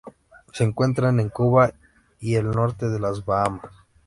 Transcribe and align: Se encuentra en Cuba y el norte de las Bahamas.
Se 0.51 0.63
encuentra 0.63 1.09
en 1.11 1.29
Cuba 1.29 1.75
y 2.19 2.33
el 2.33 2.49
norte 2.49 2.89
de 2.89 2.99
las 2.99 3.23
Bahamas. 3.23 3.71